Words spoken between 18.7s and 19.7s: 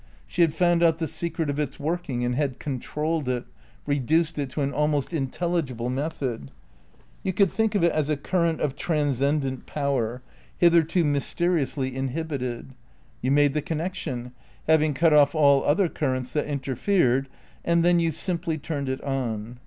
it on.